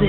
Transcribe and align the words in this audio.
Hey, 0.00 0.06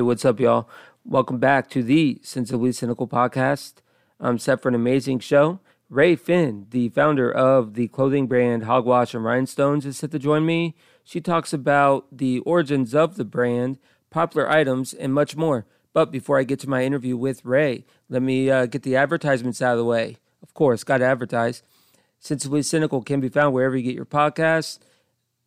what's 0.00 0.24
up, 0.24 0.40
y'all? 0.40 0.70
Welcome 1.04 1.38
back 1.38 1.68
to 1.68 1.82
the 1.82 2.18
Sensibly 2.22 2.72
Cynical 2.72 3.06
podcast. 3.06 3.74
I'm 4.18 4.38
set 4.38 4.62
for 4.62 4.70
an 4.70 4.74
amazing 4.74 5.18
show. 5.18 5.60
Rae 5.90 6.16
Finn, 6.16 6.66
the 6.68 6.90
founder 6.90 7.32
of 7.32 7.72
the 7.72 7.88
clothing 7.88 8.26
brand 8.26 8.64
Hogwash 8.64 9.14
and 9.14 9.24
Rhinestones, 9.24 9.86
is 9.86 9.96
set 9.96 10.10
to 10.10 10.18
join 10.18 10.44
me. 10.44 10.76
She 11.02 11.20
talks 11.20 11.54
about 11.54 12.06
the 12.12 12.40
origins 12.40 12.94
of 12.94 13.16
the 13.16 13.24
brand, 13.24 13.78
popular 14.10 14.50
items, 14.50 14.92
and 14.92 15.14
much 15.14 15.34
more. 15.34 15.64
But 15.94 16.12
before 16.12 16.38
I 16.38 16.44
get 16.44 16.60
to 16.60 16.68
my 16.68 16.84
interview 16.84 17.16
with 17.16 17.42
Rae, 17.42 17.86
let 18.10 18.20
me 18.20 18.50
uh, 18.50 18.66
get 18.66 18.82
the 18.82 18.96
advertisements 18.96 19.62
out 19.62 19.72
of 19.72 19.78
the 19.78 19.84
way. 19.84 20.18
Of 20.42 20.52
course, 20.52 20.84
got 20.84 20.98
to 20.98 21.06
advertise. 21.06 21.62
Sensibly 22.18 22.62
Cynical 22.62 23.02
can 23.02 23.20
be 23.20 23.30
found 23.30 23.54
wherever 23.54 23.76
you 23.76 23.82
get 23.82 23.94
your 23.94 24.04
podcasts. 24.04 24.78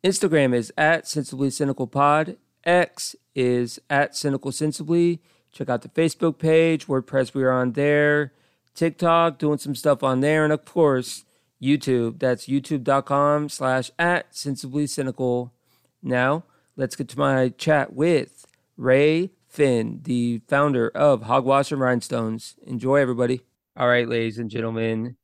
Instagram 0.04 0.56
is 0.56 0.74
at 0.76 1.08
Sensibly 1.08 1.52
Cynical 1.52 1.86
Pod. 1.86 2.38
X 2.64 3.16
is 3.36 3.80
at 3.92 4.16
Cynical 4.16 4.52
Sensibly. 4.52 5.22
Check 5.52 5.70
out 5.70 5.84
the 5.84 5.90
Facebook 5.90 6.40
page, 6.40 6.88
WordPress, 6.88 7.36
we 7.36 7.44
are 7.44 7.52
on 7.52 7.74
there. 7.74 8.34
TikTok, 8.76 9.38
doing 9.38 9.58
some 9.58 9.76
stuff 9.76 10.04
on 10.04 10.22
there. 10.22 10.44
And 10.44 10.54
of 10.54 10.66
course, 10.66 11.26
YouTube. 11.62 12.20
That's 12.20 12.48
youtube.com 12.48 13.50
slash 13.50 13.92
at 14.00 14.36
Sensibly 14.36 14.88
Cynical. 14.88 15.54
Now, 16.02 16.44
let's 16.76 16.96
get 16.96 17.10
to 17.10 17.20
my 17.20 17.50
chat 17.50 17.94
with 17.94 18.46
Rae 18.78 19.30
Finn, 19.48 20.00
the 20.04 20.42
founder 20.48 20.90
of 20.90 21.24
Hogwash 21.24 21.72
and 21.72 21.82
Rhinestones. 21.82 22.56
Enjoy, 22.66 22.96
everybody. 22.96 23.42
All 23.78 23.88
right, 23.88 24.08
ladies 24.08 24.40
and 24.40 24.50
gentlemen. 24.50 25.18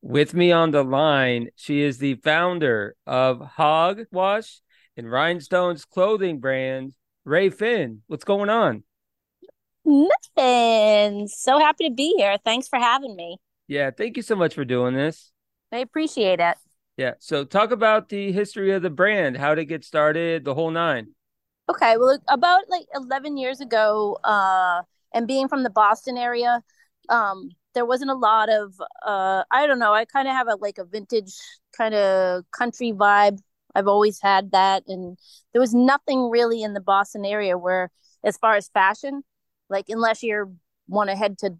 With 0.00 0.34
me 0.34 0.52
on 0.52 0.70
the 0.70 0.84
line, 0.84 1.48
she 1.56 1.82
is 1.82 1.98
the 1.98 2.14
founder 2.16 2.94
of 3.06 3.40
Hogwash 3.40 4.60
and 4.96 5.10
Rhinestones 5.10 5.84
clothing 5.84 6.40
brand, 6.40 6.92
Rae 7.24 7.50
Finn. 7.50 8.02
What's 8.06 8.24
going 8.24 8.50
on? 8.50 8.84
Nothing. 9.84 11.28
So 11.28 11.58
happy 11.58 11.88
to 11.88 11.94
be 11.94 12.14
here. 12.16 12.38
Thanks 12.44 12.68
for 12.68 12.78
having 12.78 13.16
me. 13.16 13.38
Yeah, 13.68 13.90
thank 13.90 14.16
you 14.16 14.22
so 14.22 14.36
much 14.36 14.54
for 14.54 14.64
doing 14.64 14.94
this. 14.94 15.32
I 15.72 15.78
appreciate 15.78 16.40
it. 16.40 16.56
Yeah. 16.96 17.14
So 17.18 17.44
talk 17.44 17.70
about 17.70 18.08
the 18.08 18.32
history 18.32 18.72
of 18.72 18.82
the 18.82 18.90
brand, 18.90 19.36
how 19.36 19.54
to 19.54 19.64
get 19.64 19.84
started, 19.84 20.44
the 20.44 20.54
whole 20.54 20.70
nine. 20.70 21.08
Okay. 21.68 21.96
Well, 21.96 22.18
about 22.28 22.68
like 22.68 22.86
11 22.94 23.36
years 23.36 23.60
ago, 23.60 24.18
uh, 24.24 24.82
and 25.12 25.26
being 25.26 25.48
from 25.48 25.62
the 25.62 25.70
Boston 25.70 26.16
area, 26.16 26.62
um, 27.08 27.50
there 27.74 27.84
wasn't 27.84 28.10
a 28.10 28.14
lot 28.14 28.48
of, 28.48 28.74
uh, 29.04 29.44
I 29.50 29.66
don't 29.66 29.78
know, 29.78 29.92
I 29.92 30.04
kind 30.04 30.28
of 30.28 30.34
have 30.34 30.48
a 30.48 30.56
like 30.56 30.78
a 30.78 30.84
vintage 30.84 31.34
kind 31.76 31.94
of 31.94 32.44
country 32.52 32.92
vibe. 32.92 33.38
I've 33.74 33.88
always 33.88 34.20
had 34.20 34.52
that. 34.52 34.84
And 34.86 35.18
there 35.52 35.60
was 35.60 35.74
nothing 35.74 36.30
really 36.30 36.62
in 36.62 36.74
the 36.74 36.80
Boston 36.80 37.24
area 37.24 37.58
where, 37.58 37.90
as 38.22 38.36
far 38.36 38.54
as 38.54 38.68
fashion, 38.68 39.22
like 39.74 39.86
unless 39.88 40.22
you 40.22 40.56
want 40.88 41.10
to 41.10 41.16
head 41.16 41.36
to 41.38 41.50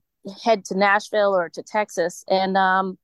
head 0.45 0.65
to 0.67 0.79
Nashville 0.79 1.34
or 1.34 1.48
to 1.51 1.62
Texas. 1.62 2.25
And 2.29 2.57
um, 2.57 2.97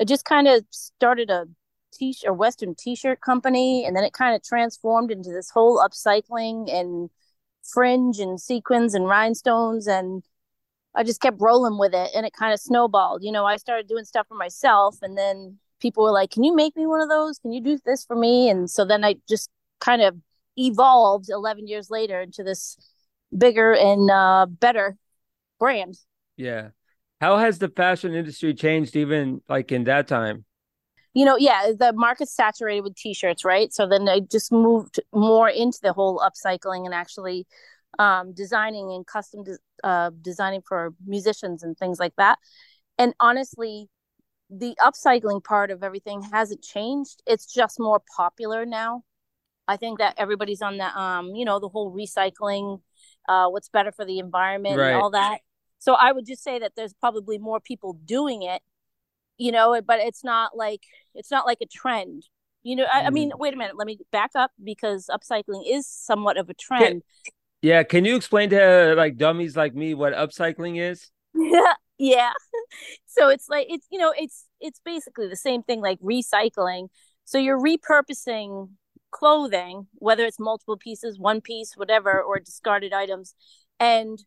I 0.00 0.04
just 0.04 0.24
kind 0.24 0.46
of 0.46 0.64
started 0.70 1.30
a 1.30 1.46
t 1.92 2.14
or 2.24 2.32
Western 2.32 2.74
t-shirt 2.74 3.20
company, 3.20 3.84
and 3.84 3.96
then 3.96 4.04
it 4.04 4.12
kind 4.12 4.36
of 4.36 4.42
transformed 4.42 5.10
into 5.10 5.30
this 5.30 5.50
whole 5.50 5.78
upcycling 5.78 6.72
and 6.72 7.10
fringe 7.64 8.20
and 8.20 8.40
sequins 8.40 8.94
and 8.94 9.06
rhinestones 9.06 9.86
and 9.86 10.22
I 10.94 11.04
just 11.04 11.20
kept 11.20 11.40
rolling 11.40 11.78
with 11.78 11.94
it 11.94 12.10
and 12.16 12.26
it 12.26 12.32
kind 12.32 12.52
of 12.52 12.58
snowballed. 12.58 13.22
You 13.22 13.30
know, 13.30 13.44
I 13.46 13.58
started 13.58 13.86
doing 13.86 14.04
stuff 14.04 14.26
for 14.28 14.34
myself 14.34 14.96
and 15.02 15.16
then 15.16 15.58
people 15.80 16.02
were 16.02 16.10
like, 16.10 16.30
"Can 16.30 16.42
you 16.42 16.54
make 16.54 16.76
me 16.76 16.86
one 16.86 17.00
of 17.00 17.08
those? 17.08 17.38
Can 17.38 17.52
you 17.52 17.60
do 17.60 17.78
this 17.84 18.04
for 18.04 18.16
me?" 18.16 18.48
And 18.50 18.68
so 18.68 18.84
then 18.84 19.04
I 19.04 19.16
just 19.28 19.50
kind 19.80 20.02
of 20.02 20.16
evolved 20.58 21.30
11 21.30 21.68
years 21.68 21.90
later 21.90 22.20
into 22.20 22.42
this 22.42 22.76
bigger 23.36 23.74
and 23.74 24.10
uh, 24.10 24.46
better 24.48 24.96
brand. 25.58 25.96
Yeah. 26.36 26.68
How 27.20 27.36
has 27.36 27.58
the 27.58 27.68
fashion 27.68 28.14
industry 28.14 28.54
changed 28.54 28.96
even 28.96 29.42
like 29.48 29.72
in 29.72 29.84
that 29.84 30.08
time? 30.08 30.44
You 31.12 31.24
know, 31.24 31.36
yeah, 31.36 31.72
the 31.78 31.92
market's 31.92 32.34
saturated 32.34 32.82
with 32.82 32.94
t-shirts, 32.94 33.44
right? 33.44 33.72
So 33.72 33.86
then 33.86 34.08
I 34.08 34.20
just 34.20 34.52
moved 34.52 35.00
more 35.12 35.48
into 35.48 35.78
the 35.82 35.92
whole 35.92 36.20
upcycling 36.20 36.84
and 36.86 36.94
actually 36.94 37.46
um, 37.98 38.32
designing 38.32 38.92
and 38.92 39.06
custom 39.06 39.44
de- 39.44 39.58
uh, 39.82 40.10
designing 40.22 40.62
for 40.66 40.94
musicians 41.04 41.62
and 41.62 41.76
things 41.76 41.98
like 41.98 42.14
that. 42.16 42.38
And 42.96 43.12
honestly, 43.18 43.88
the 44.48 44.76
upcycling 44.80 45.42
part 45.42 45.70
of 45.70 45.82
everything 45.82 46.22
hasn't 46.22 46.62
changed. 46.62 47.22
It's 47.26 47.52
just 47.52 47.80
more 47.80 48.00
popular 48.16 48.64
now. 48.64 49.02
I 49.66 49.76
think 49.76 49.98
that 49.98 50.14
everybody's 50.16 50.62
on 50.62 50.78
the 50.78 50.98
um, 50.98 51.34
you 51.34 51.44
know, 51.44 51.58
the 51.58 51.68
whole 51.68 51.94
recycling 51.94 52.80
uh, 53.28 53.48
what's 53.48 53.68
better 53.68 53.92
for 53.92 54.04
the 54.04 54.18
environment 54.18 54.78
right. 54.78 54.90
and 54.90 55.02
all 55.02 55.10
that. 55.10 55.40
So 55.78 55.94
I 55.94 56.12
would 56.12 56.26
just 56.26 56.42
say 56.42 56.58
that 56.58 56.72
there's 56.76 56.92
probably 56.92 57.38
more 57.38 57.60
people 57.60 57.94
doing 58.04 58.42
it, 58.42 58.62
you 59.38 59.50
know, 59.50 59.80
but 59.80 59.98
it's 60.00 60.22
not 60.22 60.56
like 60.56 60.82
it's 61.14 61.30
not 61.30 61.46
like 61.46 61.58
a 61.62 61.66
trend. 61.66 62.24
You 62.62 62.76
know, 62.76 62.86
I, 62.92 63.02
mm. 63.02 63.06
I 63.06 63.10
mean, 63.10 63.30
mm-hmm. 63.30 63.40
wait 63.40 63.54
a 63.54 63.56
minute, 63.56 63.76
let 63.76 63.86
me 63.86 63.98
back 64.12 64.32
up 64.34 64.50
because 64.62 65.08
upcycling 65.10 65.62
is 65.66 65.86
somewhat 65.86 66.36
of 66.36 66.50
a 66.50 66.54
trend. 66.54 67.02
Yeah, 67.62 67.82
can 67.82 68.04
you 68.04 68.16
explain 68.16 68.50
to 68.50 68.94
like 68.96 69.16
dummies 69.16 69.56
like 69.56 69.74
me 69.74 69.94
what 69.94 70.14
upcycling 70.14 70.80
is? 70.80 71.10
Yeah, 71.34 71.74
yeah. 71.98 72.32
So 73.06 73.28
it's 73.28 73.48
like 73.48 73.66
it's 73.70 73.86
you 73.90 73.98
know 73.98 74.12
it's 74.16 74.46
it's 74.60 74.80
basically 74.84 75.28
the 75.28 75.36
same 75.36 75.62
thing 75.62 75.80
like 75.80 76.00
recycling. 76.00 76.88
So 77.24 77.38
you're 77.38 77.60
repurposing 77.60 78.70
clothing, 79.10 79.86
whether 79.94 80.24
it's 80.24 80.38
multiple 80.38 80.76
pieces, 80.76 81.18
one 81.18 81.40
piece, 81.40 81.76
whatever, 81.76 82.22
or 82.22 82.38
discarded 82.38 82.92
items, 82.92 83.34
and 83.78 84.24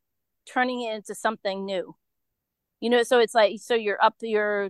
turning 0.52 0.82
it 0.82 0.94
into 0.96 1.16
something 1.16 1.66
new. 1.66 1.96
You 2.80 2.90
know, 2.90 3.04
so 3.04 3.20
it's 3.20 3.34
like 3.34 3.60
so 3.62 3.76
you're 3.76 4.04
up 4.04 4.16
you're 4.22 4.70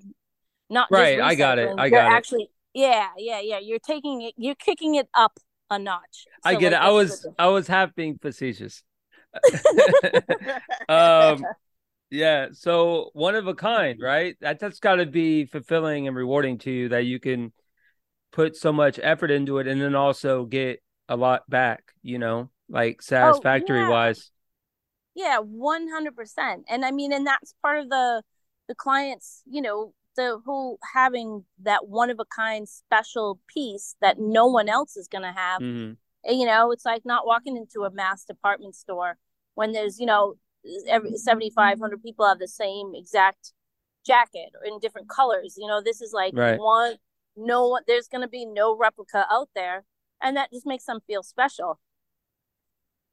not 0.70 0.88
right. 0.92 1.20
I 1.20 1.36
got 1.36 1.60
it. 1.60 1.74
I 1.78 1.90
got 1.90 2.12
it. 2.12 2.16
Actually, 2.16 2.50
yeah, 2.74 3.08
yeah, 3.18 3.40
yeah. 3.42 3.60
You're 3.60 3.80
taking 3.80 4.22
it. 4.22 4.34
You're 4.38 4.56
kicking 4.56 4.96
it 4.96 5.08
up 5.14 5.40
a 5.70 5.80
notch. 5.80 6.26
So 6.26 6.50
I 6.50 6.56
get 6.56 6.74
like, 6.74 6.82
it. 6.82 6.86
I 6.86 6.90
was 6.92 7.28
I 7.40 7.48
was 7.48 7.68
half 7.68 7.96
being 7.96 8.18
facetious. 8.22 8.84
um, 10.90 11.44
yeah. 12.12 12.48
So 12.52 13.10
one 13.14 13.36
of 13.36 13.48
a 13.48 13.56
kind, 13.56 14.00
right? 14.02 14.36
That 14.42 14.60
that's 14.60 14.80
got 14.80 14.96
to 14.96 15.06
be 15.06 15.46
fulfilling 15.46 16.08
and 16.08 16.16
rewarding 16.16 16.60
to 16.60 16.72
you 16.72 16.90
that 16.90 17.06
you 17.06 17.20
can 17.20 17.52
put 18.34 18.58
so 18.58 18.74
much 18.74 19.00
effort 19.02 19.32
into 19.32 19.60
it 19.60 19.68
and 19.68 19.80
then 19.80 19.96
also 19.96 20.44
get 20.44 20.84
a 21.08 21.16
lot 21.16 21.50
back, 21.50 21.94
you 22.02 22.20
know, 22.20 22.50
like 22.68 23.02
satisfactory 23.02 23.80
oh, 23.80 23.84
yeah. 23.84 23.90
wise. 23.90 24.32
Yeah, 25.16 25.40
100%. 25.40 26.64
And 26.68 26.84
I 26.84 26.92
mean, 26.92 27.14
and 27.14 27.26
that's 27.26 27.54
part 27.62 27.80
of 27.80 27.90
the, 27.90 28.24
the 28.68 28.76
clients, 28.76 29.44
you 29.46 29.62
know, 29.62 29.94
the 30.16 30.40
whole 30.46 30.80
having 30.94 31.46
that 31.62 31.88
one 31.88 32.10
of 32.10 32.20
a 32.20 32.26
kind 32.26 32.68
special 32.68 33.40
piece 33.48 33.96
that 34.02 34.20
no 34.20 34.48
one 34.48 34.68
else 34.68 34.98
is 34.98 35.08
going 35.08 35.24
to 35.24 35.32
have. 35.32 35.62
Mm-hmm. 35.62 36.34
You 36.34 36.46
know, 36.46 36.72
it's 36.72 36.86
like 36.86 37.04
not 37.06 37.28
walking 37.28 37.58
into 37.58 37.86
a 37.86 37.92
mass 37.92 38.24
department 38.24 38.76
store 38.76 39.18
when 39.56 39.72
there's, 39.72 40.00
you 40.00 40.06
know, 40.06 40.36
every 40.88 41.18
7,500 41.18 42.02
people 42.02 42.28
have 42.28 42.40
the 42.40 42.48
same 42.48 42.94
exact 42.96 43.54
jacket 44.06 44.50
in 44.66 44.80
different 44.80 45.10
colors. 45.10 45.56
You 45.58 45.68
know, 45.68 45.82
this 45.84 46.02
is 46.02 46.14
like 46.14 46.34
right. 46.36 46.58
one 46.58 46.96
no 47.36 47.80
there's 47.88 48.08
going 48.08 48.22
to 48.22 48.28
be 48.28 48.46
no 48.46 48.76
replica 48.76 49.26
out 49.32 49.50
there 49.56 49.86
and 50.22 50.38
that 50.38 50.52
just 50.52 50.66
makes 50.66 50.86
them 50.86 51.00
feel 51.06 51.22
special. 51.22 51.80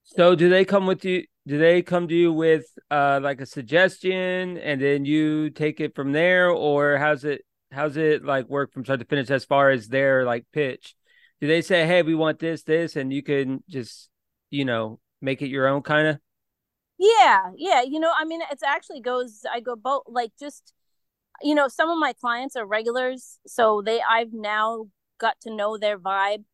So 0.05 0.34
do 0.34 0.49
they 0.49 0.64
come 0.64 0.87
with 0.87 1.05
you 1.05 1.25
do 1.46 1.58
they 1.58 1.82
come 1.82 2.08
to 2.08 2.14
you 2.14 2.32
with 2.32 2.67
uh 2.90 3.20
like 3.22 3.40
a 3.40 3.46
suggestion 3.46 4.58
and 4.58 4.81
then 4.81 5.05
you 5.05 5.50
take 5.50 5.81
it 5.81 5.94
from 5.94 6.12
there? 6.12 6.50
Or 6.50 6.96
how's 6.96 7.25
it 7.25 7.43
how's 7.72 7.96
it 7.96 8.25
like 8.25 8.49
work 8.49 8.72
from 8.72 8.84
start 8.84 9.00
to 9.00 9.06
finish 9.06 9.31
as 9.31 9.44
far 9.44 9.70
as 9.70 9.88
their 9.88 10.25
like 10.25 10.46
pitch? 10.52 10.94
Do 11.40 11.46
they 11.46 11.62
say 11.62 11.87
hey 11.87 12.02
we 12.02 12.14
want 12.14 12.38
this 12.38 12.62
this 12.62 12.96
and 12.96 13.12
you 13.12 13.23
can 13.23 13.62
just 13.69 14.08
you 14.50 14.64
know 14.64 15.00
make 15.20 15.43
it 15.43 15.49
your 15.49 15.69
own 15.69 15.82
kind 15.82 16.08
of 16.08 16.19
yeah 16.99 17.50
yeah 17.56 17.82
you 17.82 17.99
know 17.99 18.12
i 18.19 18.25
mean 18.25 18.43
it 18.43 18.58
actually 18.64 19.00
goes 19.00 19.43
i 19.52 19.61
go 19.61 19.75
both 19.75 20.02
like 20.06 20.32
just 20.38 20.75
you 21.42 21.54
know, 21.54 21.69
some 21.69 21.90
of 21.90 21.98
my 21.98 22.12
clients 22.12 22.56
are 22.56 22.66
regulars, 22.66 23.38
so 23.46 23.82
they 23.84 24.00
I've 24.00 24.32
now 24.32 24.87
got 25.19 25.40
to 25.42 25.54
know 25.54 25.78
their 25.78 25.98
vibe. 25.98 26.44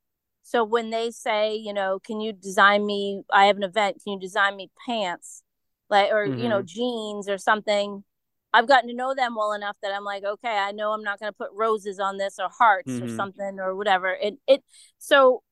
So 0.43 0.65
when 0.65 0.91
they 0.91 1.11
say, 1.11 1.57
you 1.57 1.73
know, 1.73 1.99
can 1.99 2.21
you 2.21 2.33
design 2.33 2.87
me 2.87 3.23
I 3.33 3.47
have 3.47 3.57
an 3.57 3.63
event, 3.63 4.01
can 4.03 4.15
you 4.15 4.21
design 4.21 4.57
me 4.57 4.71
pants? 4.87 5.43
Like 5.91 6.11
or 6.13 6.27
mm-hmm. 6.27 6.39
you 6.41 6.49
know, 6.49 6.59
mm-hmm. 6.59 6.67
jeans 6.67 7.29
or 7.29 7.39
something. 7.39 8.05
I've 8.53 8.69
gotten 8.69 8.89
to 8.89 8.95
know 8.95 9.15
them 9.15 9.35
well 9.37 9.53
enough 9.53 9.77
that 9.83 9.93
I'm 9.93 10.05
like, 10.05 10.25
okay, 10.25 10.57
I 10.57 10.73
know 10.73 10.93
I'm 10.93 11.03
not 11.03 11.19
going 11.19 11.31
to 11.31 11.37
put 11.37 11.51
roses 11.53 12.01
on 12.01 12.17
this 12.17 12.39
or 12.39 12.49
hearts 12.49 12.91
mm-hmm. 12.91 13.05
or 13.05 13.17
something 13.17 13.59
or 13.61 13.75
whatever. 13.75 14.17
It 14.21 14.35
it 14.47 14.63
so 14.99 15.43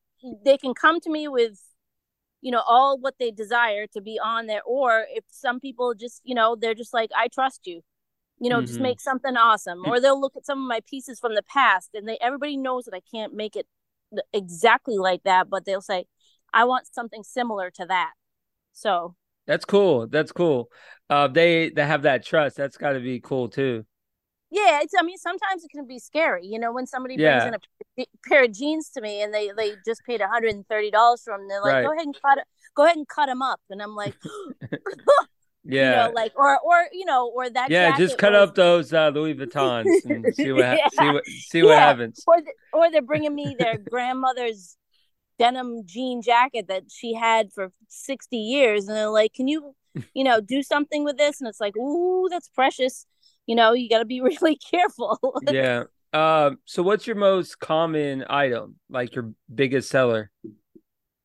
they 0.45 0.57
can 0.57 0.75
come 0.75 1.01
to 1.01 1.11
me 1.11 1.29
with 1.29 1.61
you 2.41 2.51
know 2.51 2.63
all 2.67 2.99
what 2.99 3.15
they 3.19 3.31
desire 3.31 3.87
to 3.89 4.01
be 4.01 4.19
on 4.23 4.47
there 4.47 4.63
or 4.67 5.07
if 5.11 5.25
some 5.29 5.61
people 5.61 5.95
just 5.95 6.21
you 6.25 6.35
know 6.35 6.57
they're 6.61 6.75
just 6.75 6.93
like 6.93 7.11
i 7.17 7.27
trust 7.29 7.67
you 7.67 7.81
you 8.41 8.51
know 8.51 8.57
mm-hmm. 8.57 8.67
just 8.67 8.81
make 8.81 9.01
something 9.01 9.37
awesome 9.37 9.83
or 9.87 10.01
they'll 10.01 10.21
look 10.21 10.37
at 10.37 10.45
some 10.45 10.61
of 10.61 10.69
my 10.69 10.81
pieces 10.89 11.21
from 11.21 11.35
the 11.35 11.43
past 11.43 11.91
and 11.95 12.09
they 12.09 12.19
everybody 12.21 12.57
knows 12.57 12.85
that 12.85 12.95
i 12.95 13.01
can't 13.11 13.33
make 13.33 13.57
it 13.57 13.67
exactly 14.33 14.97
like 14.97 15.23
that 15.25 15.49
but 15.49 15.65
they'll 15.65 15.81
say 15.81 16.05
i 16.53 16.65
want 16.65 16.87
something 16.87 17.23
similar 17.23 17.71
to 17.71 17.85
that. 17.87 18.13
So 18.73 19.15
that's 19.47 19.65
cool 19.65 20.07
that's 20.07 20.33
cool. 20.33 20.71
Uh 21.11 21.29
they 21.29 21.71
they 21.71 21.85
have 21.85 22.03
that 22.03 22.25
trust 22.25 22.57
that's 22.57 22.77
got 22.77 22.93
to 22.93 23.01
be 23.01 23.21
cool 23.21 23.49
too. 23.49 23.85
Yeah 24.51 24.81
it's 24.83 24.95
i 24.99 25.03
mean 25.03 25.19
sometimes 25.19 25.65
it 25.65 25.71
can 25.71 25.87
be 25.87 25.99
scary 25.99 26.47
you 26.47 26.59
know 26.59 26.73
when 26.73 26.87
somebody 26.87 27.17
brings 27.17 27.45
in 27.45 27.55
a 27.55 28.07
pair 28.29 28.45
of 28.45 28.53
jeans 28.53 28.89
to 28.91 29.01
me 29.01 29.21
and 29.21 29.35
they 29.35 29.51
they 29.57 29.73
just 29.85 30.05
paid 30.07 30.21
$130 30.21 30.65
for 31.25 31.37
them 31.37 31.49
they're 31.49 31.61
like 31.61 31.73
right. 31.73 31.85
go 31.85 31.93
ahead 31.93 32.07
and 32.07 32.17
cut 32.23 32.39
go 32.77 32.85
ahead 32.85 32.97
and 32.97 33.09
cut 33.09 33.27
them 33.27 33.43
up 33.43 33.61
and 33.69 33.83
i'm 33.83 33.97
like 33.97 34.15
yeah 35.65 36.07
you 36.07 36.09
know, 36.09 36.15
like 36.15 36.33
or 36.37 36.59
or 36.61 36.85
you 36.93 37.05
know 37.05 37.31
or 37.35 37.49
that 37.49 37.71
yeah 37.71 37.97
just 37.97 38.19
cut 38.19 38.33
was... 38.33 38.49
up 38.49 38.55
those 38.65 38.93
uh, 38.93 39.09
louis 39.09 39.35
vuittons 39.35 39.87
and 40.05 40.35
see 40.35 40.53
what 40.53 40.61
yeah. 40.61 40.89
see 40.91 41.11
what 41.11 41.27
see 41.27 41.63
what 41.63 41.71
yeah. 41.71 41.87
happens 41.87 42.23
or, 42.27 42.41
the, 42.41 42.53
or 42.73 42.91
they're 42.91 43.03
bringing 43.03 43.35
me 43.35 43.57
their 43.59 43.79
grandmother's 43.79 44.77
denim 45.39 45.83
jean 45.87 46.23
jacket 46.23 46.69
that 46.69 46.85
she 46.91 47.15
had 47.15 47.53
for 47.53 47.73
60 47.89 48.37
years 48.37 48.89
and 48.89 48.97
they're 48.97 49.09
like 49.09 49.33
can 49.33 49.49
you 49.49 49.75
you 50.15 50.23
know 50.23 50.41
do 50.41 50.63
something 50.63 51.03
with 51.03 51.17
this 51.17 51.41
and 51.41 51.49
it's 51.49 51.61
like 51.61 51.77
ooh 51.77 52.29
that's 52.31 52.49
precious 52.49 53.07
you 53.47 53.55
know, 53.55 53.73
you 53.73 53.89
got 53.89 53.99
to 53.99 54.05
be 54.05 54.21
really 54.21 54.57
careful. 54.57 55.19
yeah. 55.51 55.85
Um, 56.13 56.59
so 56.65 56.83
what's 56.83 57.07
your 57.07 57.17
most 57.17 57.59
common 57.59 58.25
item, 58.29 58.77
like 58.89 59.15
your 59.17 59.33
biggest 59.53 59.91
seller? 59.91 60.31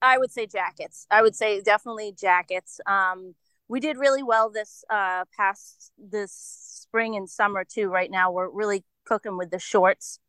I 0.01 0.17
would 0.17 0.31
say 0.31 0.47
jackets. 0.47 1.05
I 1.11 1.21
would 1.21 1.35
say 1.35 1.61
definitely 1.61 2.15
jackets. 2.19 2.79
Um, 2.87 3.35
we 3.69 3.79
did 3.79 3.97
really 3.97 4.23
well 4.23 4.49
this 4.49 4.83
uh 4.89 5.23
past 5.37 5.91
this 5.97 6.33
spring 6.33 7.15
and 7.15 7.29
summer 7.29 7.63
too. 7.63 7.87
Right 7.87 8.11
now, 8.11 8.31
we're 8.31 8.49
really 8.49 8.83
cooking 9.05 9.37
with 9.37 9.51
the 9.51 9.59
shorts, 9.59 10.19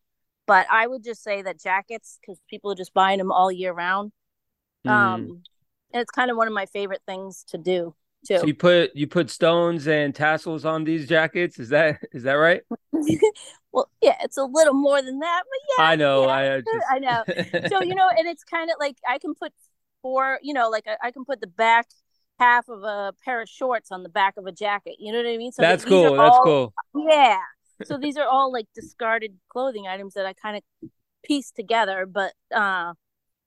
but 0.47 0.67
I 0.71 0.87
would 0.87 1.03
just 1.03 1.23
say 1.23 1.43
that 1.43 1.61
jackets 1.61 2.19
because 2.21 2.39
people 2.49 2.71
are 2.71 2.77
just 2.77 2.95
buying 2.95 3.19
them 3.19 3.33
all 3.33 3.51
year 3.51 3.73
round. 3.73 4.13
Mm. 4.87 4.91
Um, 4.91 5.43
and 5.93 6.01
it's 6.01 6.11
kind 6.11 6.31
of 6.31 6.37
one 6.37 6.47
of 6.47 6.55
my 6.55 6.67
favorite 6.67 7.03
things 7.07 7.45
to 7.49 7.59
do 7.59 7.95
too. 8.27 8.39
So 8.39 8.47
you 8.47 8.55
put 8.55 8.95
you 8.95 9.07
put 9.07 9.31
stones 9.31 9.89
and 9.89 10.15
tassels 10.15 10.65
on 10.65 10.85
these 10.85 11.09
jackets. 11.09 11.59
Is 11.59 11.71
that 11.71 12.01
is 12.13 12.23
that 12.25 12.35
right? 12.35 12.63
well, 13.73 13.89
yeah, 14.01 14.17
it's 14.23 14.37
a 14.37 14.45
little 14.45 14.75
more 14.75 15.03
than 15.03 15.19
that, 15.21 15.43
but 15.45 15.79
yeah. 15.79 15.91
I 15.91 15.97
know. 15.97 16.27
Yeah, 16.27 16.35
I 16.35 16.61
just... 16.61 16.87
I 16.91 16.99
know. 16.99 17.69
So 17.69 17.83
you 17.83 17.95
know, 17.95 18.09
and 18.17 18.29
it's 18.29 18.45
kind 18.45 18.71
of 18.71 18.77
like 18.79 18.97
I 19.09 19.19
can 19.19 19.35
put 19.35 19.53
four. 20.03 20.39
You 20.43 20.55
know, 20.55 20.69
like 20.69 20.87
I, 20.87 21.09
I, 21.09 21.11
can 21.11 21.25
put 21.25 21.41
the 21.41 21.47
back 21.47 21.87
half 22.41 22.69
of 22.69 22.83
a 22.83 23.13
pair 23.25 23.41
of 23.41 23.49
shorts 23.49 23.93
on 23.93 24.03
the 24.03 24.09
back 24.09 24.37
of 24.37 24.47
a 24.47 24.53
jacket. 24.53 24.97
You 24.99 25.13
know 25.13 25.19
what 25.19 25.27
I 25.27 25.37
mean? 25.37 25.53
So 25.53 25.63
that's 25.63 25.85
cool. 25.85 26.17
That's 26.17 26.37
all, 26.37 26.43
cool. 26.43 26.75
Yeah. 27.09 27.39
So 27.85 27.99
these 27.99 28.17
are 28.17 28.27
all 28.27 28.53
like 28.53 28.67
discarded 28.75 29.37
clothing 29.49 29.87
items 29.87 30.15
that 30.15 30.27
I 30.27 30.33
kind 30.33 30.57
of 30.57 30.91
piece 31.23 31.51
together, 31.51 32.07
but 32.07 32.33
uh 32.55 32.95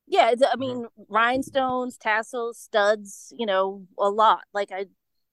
yeah 0.07 0.33
i 0.51 0.55
mean 0.55 0.85
rhinestones 1.07 1.97
tassels 1.97 2.59
studs 2.59 3.33
you 3.37 3.45
know 3.45 3.85
a 3.97 4.09
lot 4.09 4.41
like 4.53 4.69
i 4.71 4.85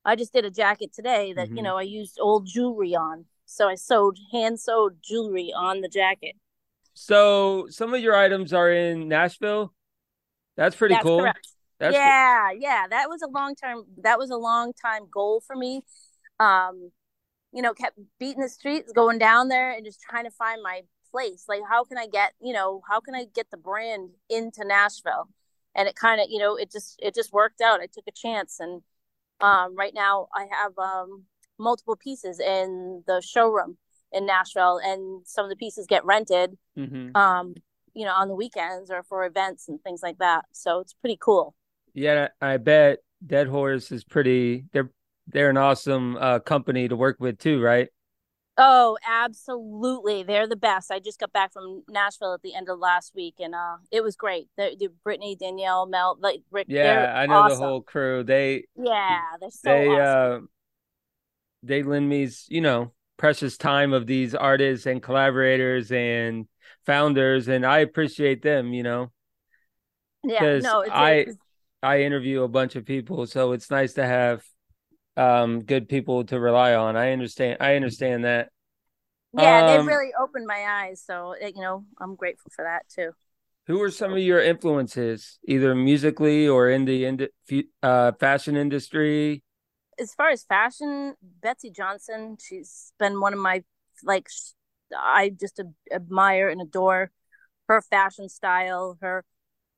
i 0.04 0.14
just 0.14 0.32
did 0.32 0.44
a 0.44 0.50
jacket 0.50 0.92
today 0.92 1.32
that 1.32 1.48
mm-hmm. 1.48 1.56
you 1.56 1.62
know 1.62 1.76
i 1.76 1.82
used 1.82 2.18
old 2.20 2.46
jewelry 2.46 2.94
on 2.94 3.24
so 3.44 3.68
i 3.68 3.74
sewed 3.74 4.16
hand 4.32 4.60
sewed 4.60 4.96
jewelry 5.02 5.52
on 5.56 5.80
the 5.80 5.88
jacket 5.88 6.36
so 6.94 7.66
some 7.68 7.92
of 7.94 8.00
your 8.00 8.14
items 8.14 8.52
are 8.52 8.70
in 8.70 9.08
nashville 9.08 9.72
that's 10.56 10.76
pretty 10.76 10.94
that's 10.94 11.04
cool 11.04 11.20
correct. 11.20 11.48
That's 11.80 11.94
yeah 11.94 12.50
yeah 12.56 12.86
that 12.90 13.08
was 13.08 13.22
a 13.22 13.26
long 13.26 13.54
term 13.54 13.84
that 14.02 14.18
was 14.18 14.30
a 14.30 14.36
long 14.36 14.72
time 14.74 15.02
goal 15.10 15.42
for 15.44 15.56
me. 15.56 15.82
Um 16.38 16.92
you 17.52 17.62
know 17.62 17.72
kept 17.72 17.98
beating 18.18 18.42
the 18.42 18.48
streets 18.48 18.92
going 18.92 19.18
down 19.18 19.48
there 19.48 19.72
and 19.72 19.84
just 19.84 20.00
trying 20.00 20.24
to 20.24 20.30
find 20.30 20.62
my 20.62 20.82
place. 21.10 21.46
Like 21.48 21.62
how 21.68 21.84
can 21.84 21.96
i 21.98 22.06
get 22.06 22.34
you 22.40 22.52
know 22.52 22.82
how 22.88 23.00
can 23.00 23.14
i 23.14 23.24
get 23.34 23.50
the 23.50 23.56
brand 23.56 24.10
into 24.28 24.64
nashville? 24.64 25.28
And 25.74 25.88
it 25.88 25.96
kind 25.96 26.20
of 26.20 26.26
you 26.28 26.38
know 26.38 26.54
it 26.56 26.70
just 26.70 27.00
it 27.02 27.14
just 27.14 27.32
worked 27.32 27.62
out. 27.62 27.80
I 27.80 27.86
took 27.86 28.04
a 28.06 28.12
chance 28.12 28.60
and 28.60 28.82
um, 29.40 29.74
right 29.74 29.94
now 29.94 30.28
i 30.34 30.46
have 30.50 30.76
um, 30.76 31.24
multiple 31.58 31.96
pieces 31.96 32.38
in 32.40 33.02
the 33.06 33.22
showroom 33.22 33.78
in 34.12 34.26
nashville 34.26 34.78
and 34.84 35.26
some 35.26 35.46
of 35.46 35.50
the 35.50 35.56
pieces 35.56 35.86
get 35.86 36.04
rented 36.04 36.58
mm-hmm. 36.76 37.16
um, 37.16 37.54
you 37.94 38.04
know 38.04 38.12
on 38.12 38.28
the 38.28 38.34
weekends 38.34 38.90
or 38.90 39.02
for 39.02 39.24
events 39.24 39.68
and 39.68 39.82
things 39.82 40.00
like 40.02 40.18
that. 40.18 40.44
So 40.52 40.80
it's 40.80 40.92
pretty 40.92 41.18
cool 41.18 41.54
yeah 41.94 42.28
i 42.40 42.56
bet 42.56 42.98
dead 43.24 43.46
horse 43.46 43.92
is 43.92 44.04
pretty 44.04 44.64
they're 44.72 44.90
they're 45.26 45.50
an 45.50 45.56
awesome 45.56 46.16
uh, 46.16 46.38
company 46.40 46.88
to 46.88 46.96
work 46.96 47.16
with 47.20 47.38
too 47.38 47.60
right 47.60 47.88
Oh, 48.62 48.98
absolutely. 49.08 50.22
They're 50.22 50.46
the 50.46 50.54
best. 50.54 50.90
I 50.90 50.98
just 50.98 51.18
got 51.18 51.32
back 51.32 51.50
from 51.50 51.82
Nashville 51.88 52.34
at 52.34 52.42
the 52.42 52.54
end 52.54 52.68
of 52.68 52.78
last 52.78 53.14
week 53.14 53.36
and 53.38 53.54
uh 53.54 53.76
it 53.90 54.02
was 54.02 54.16
great. 54.16 54.48
The, 54.58 54.76
the 54.78 54.88
Brittany, 55.02 55.34
Danielle, 55.34 55.86
Mel, 55.86 56.18
like 56.20 56.42
Rick. 56.50 56.66
Yeah, 56.68 57.10
I 57.16 57.26
know 57.26 57.36
awesome. 57.36 57.58
the 57.58 57.66
whole 57.66 57.80
crew. 57.80 58.22
They 58.22 58.64
Yeah, 58.76 59.20
they're 59.40 59.50
so 59.50 59.62
they 59.64 59.88
awesome. 59.88 60.44
uh 60.44 60.46
they 61.62 61.82
lend 61.82 62.06
me, 62.06 62.28
you 62.48 62.60
know, 62.60 62.92
precious 63.16 63.56
time 63.56 63.94
of 63.94 64.06
these 64.06 64.34
artists 64.34 64.84
and 64.84 65.02
collaborators 65.02 65.90
and 65.90 66.46
founders 66.84 67.48
and 67.48 67.64
I 67.64 67.78
appreciate 67.78 68.42
them, 68.42 68.74
you 68.74 68.82
know. 68.82 69.10
Yeah, 70.22 70.58
no, 70.58 70.80
it's, 70.82 70.90
I 70.92 71.12
it's... 71.12 71.36
I 71.82 72.02
interview 72.02 72.42
a 72.42 72.48
bunch 72.48 72.76
of 72.76 72.84
people, 72.84 73.26
so 73.26 73.52
it's 73.52 73.70
nice 73.70 73.94
to 73.94 74.06
have 74.06 74.42
um 75.16 75.60
good 75.60 75.88
people 75.88 76.24
to 76.24 76.38
rely 76.38 76.74
on. 76.74 76.96
I 76.96 77.12
understand 77.12 77.58
I 77.60 77.74
understand 77.74 78.24
that. 78.24 78.50
Yeah, 79.36 79.60
um, 79.60 79.66
they 79.66 79.92
really 79.92 80.12
opened 80.20 80.46
my 80.46 80.64
eyes, 80.66 81.02
so 81.04 81.34
you 81.40 81.60
know, 81.60 81.84
I'm 82.00 82.16
grateful 82.16 82.50
for 82.54 82.64
that 82.64 82.88
too. 82.88 83.12
Who 83.66 83.80
are 83.82 83.90
some 83.90 84.12
of 84.12 84.18
your 84.18 84.40
influences, 84.40 85.38
either 85.46 85.74
musically 85.74 86.48
or 86.48 86.70
in 86.70 86.84
the 86.84 87.04
in 87.04 87.28
uh, 87.82 88.12
fashion 88.18 88.56
industry? 88.56 89.44
As 89.98 90.14
far 90.14 90.30
as 90.30 90.44
fashion, 90.44 91.14
Betsey 91.22 91.70
Johnson, 91.70 92.36
she's 92.40 92.92
been 92.98 93.20
one 93.20 93.32
of 93.32 93.38
my 93.38 93.62
like 94.02 94.28
I 94.96 95.30
just 95.30 95.60
admire 95.92 96.48
and 96.48 96.60
adore 96.60 97.10
her 97.68 97.80
fashion 97.82 98.28
style, 98.28 98.98
her 99.00 99.24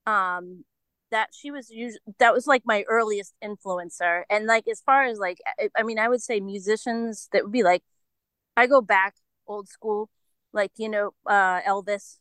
um 0.07 0.65
that 1.13 1.29
she 1.33 1.51
was 1.51 1.71
usually 1.71 2.01
that 2.19 2.35
was 2.35 2.47
like 2.47 2.63
my 2.65 2.85
earliest 2.89 3.35
influencer 3.45 4.23
and 4.29 4.47
like 4.47 4.67
as 4.67 4.81
far 4.81 5.05
as 5.05 5.19
like 5.19 5.39
I, 5.61 5.69
I 5.77 5.83
mean 5.85 5.99
i 5.99 6.09
would 6.09 6.23
say 6.23 6.41
musicians 6.41 7.29
that 7.33 7.45
would 7.45 7.53
be 7.53 7.63
like 7.63 7.83
i 8.57 8.67
go 8.67 8.81
back 8.81 9.15
old 9.47 9.69
school 9.69 10.11
like 10.53 10.73
you 10.77 10.89
know 10.89 11.13
uh 11.27 11.61
elvis 11.61 12.19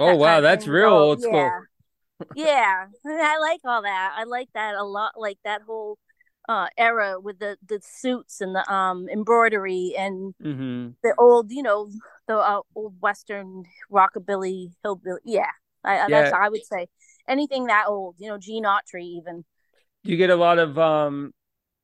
oh 0.00 0.16
wow 0.16 0.40
that's 0.40 0.66
real 0.66 0.88
old 0.88 1.22
school 1.22 1.50
yeah. 2.34 2.34
yeah 2.34 2.86
i 3.06 3.38
like 3.38 3.60
all 3.64 3.82
that 3.82 4.14
i 4.16 4.24
like 4.24 4.48
that 4.54 4.74
a 4.74 4.84
lot 4.84 5.12
like 5.16 5.38
that 5.44 5.62
whole 5.62 5.98
uh 6.48 6.68
era 6.78 7.20
with 7.20 7.38
the 7.38 7.56
the 7.66 7.80
suits 7.82 8.40
and 8.40 8.54
the 8.54 8.72
um 8.72 9.08
embroidery 9.10 9.94
and 9.96 10.34
mm-hmm. 10.42 10.90
the 11.02 11.14
old 11.18 11.50
you 11.50 11.62
know 11.62 11.90
the 12.28 12.36
uh, 12.36 12.60
old 12.74 12.94
western 13.00 13.64
rockabilly 13.92 14.72
hillbilly 14.82 15.20
yeah 15.24 15.50
I, 15.84 15.94
yeah. 15.94 16.06
that's 16.08 16.32
I 16.32 16.48
would 16.48 16.64
say 16.64 16.88
anything 17.28 17.66
that 17.66 17.86
old, 17.88 18.16
you 18.18 18.28
know, 18.28 18.38
Gene 18.38 18.64
Autry 18.64 19.02
even. 19.02 19.44
Do 20.04 20.10
you 20.10 20.16
get 20.16 20.30
a 20.30 20.36
lot 20.36 20.58
of 20.58 20.78
um 20.78 21.32